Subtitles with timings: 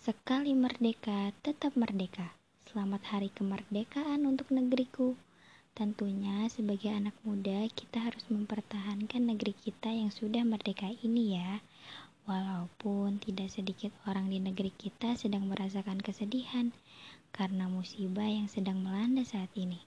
[0.00, 2.32] Sekali merdeka, tetap merdeka.
[2.64, 5.12] Selamat hari kemerdekaan untuk negeriku.
[5.76, 11.60] Tentunya sebagai anak muda kita harus mempertahankan negeri kita yang sudah merdeka ini ya.
[12.24, 16.72] Walaupun tidak sedikit orang di negeri kita sedang merasakan kesedihan
[17.36, 19.84] karena musibah yang sedang melanda saat ini.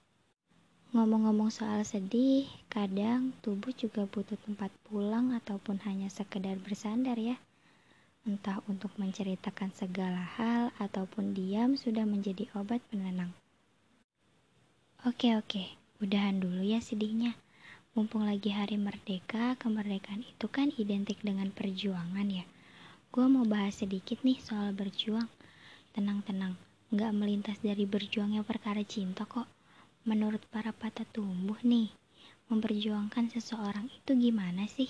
[0.94, 7.34] Ngomong-ngomong soal sedih, kadang tubuh juga butuh tempat pulang ataupun hanya sekedar bersandar ya
[8.24, 13.36] entah untuk menceritakan segala hal ataupun diam sudah menjadi obat penenang.
[15.04, 15.68] Oke oke,
[16.00, 17.36] udahan dulu ya sedihnya.
[17.92, 22.48] Mumpung lagi hari merdeka, kemerdekaan itu kan identik dengan perjuangan ya.
[23.12, 25.28] Gue mau bahas sedikit nih soal berjuang.
[25.92, 26.56] Tenang-tenang,
[26.90, 29.46] nggak melintas dari berjuangnya perkara cinta kok.
[30.08, 31.92] Menurut para patah tumbuh nih,
[32.48, 34.88] memperjuangkan seseorang itu gimana sih?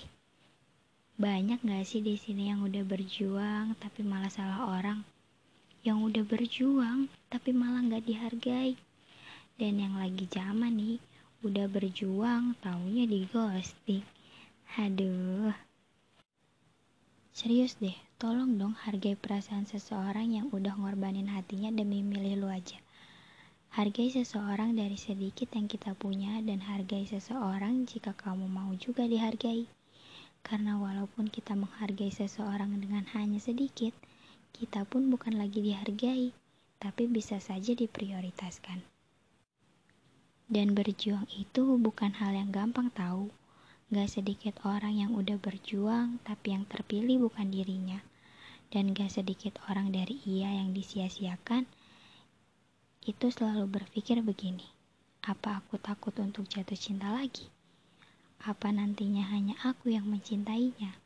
[1.15, 4.99] Banyak gak sih di sini yang udah berjuang tapi malah salah orang?
[5.79, 8.75] Yang udah berjuang tapi malah gak dihargai.
[9.55, 10.99] Dan yang lagi zaman nih,
[11.39, 14.03] udah berjuang taunya di ghosting.
[14.75, 15.55] Aduh.
[17.31, 22.75] Serius deh, tolong dong hargai perasaan seseorang yang udah ngorbanin hatinya demi milih lu aja.
[23.71, 29.84] Hargai seseorang dari sedikit yang kita punya dan hargai seseorang jika kamu mau juga dihargai.
[30.45, 33.97] Karena walaupun kita menghargai seseorang dengan hanya sedikit,
[34.53, 36.29] kita pun bukan lagi dihargai,
[36.77, 38.85] tapi bisa saja diprioritaskan.
[40.45, 43.33] Dan berjuang itu bukan hal yang gampang tahu.
[43.89, 48.05] Gak sedikit orang yang udah berjuang, tapi yang terpilih bukan dirinya.
[48.69, 51.65] Dan gak sedikit orang dari ia yang disia-siakan,
[53.05, 54.65] itu selalu berpikir begini,
[55.25, 57.54] apa aku takut untuk jatuh cinta lagi?
[58.43, 60.99] Apa nantinya hanya aku yang mencintainya,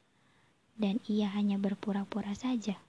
[0.79, 2.79] dan ia hanya berpura-pura saja?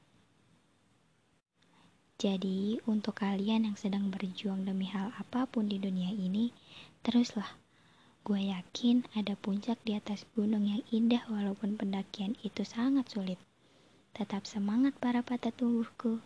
[2.21, 6.53] Jadi, untuk kalian yang sedang berjuang demi hal apa pun di dunia ini,
[7.01, 7.49] teruslah.
[8.21, 13.41] Gue yakin ada puncak di atas gunung yang indah walaupun pendakian itu sangat sulit.
[14.13, 16.21] Tetap semangat para patah tubuhku.